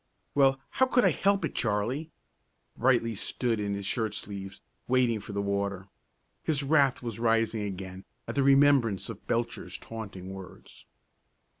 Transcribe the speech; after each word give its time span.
"Well, 0.33 0.59
how 0.71 0.87
could 0.87 1.05
I 1.05 1.11
help 1.11 1.45
it, 1.45 1.53
Charley?" 1.53 2.09
Brightly 2.75 3.13
stood 3.13 3.59
in 3.59 3.75
his 3.75 3.85
shirt 3.85 4.15
sleeves, 4.15 4.59
waiting 4.87 5.19
for 5.19 5.31
the 5.31 5.43
water. 5.43 5.89
His 6.41 6.63
wrath 6.63 7.03
was 7.03 7.19
rising 7.19 7.61
again 7.61 8.05
at 8.27 8.33
the 8.33 8.41
remembrance 8.41 9.09
of 9.09 9.27
Belcher's 9.27 9.77
taunting 9.77 10.33
words. 10.33 10.87